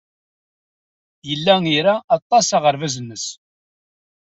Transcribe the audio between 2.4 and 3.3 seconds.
aɣerbaz-nnes.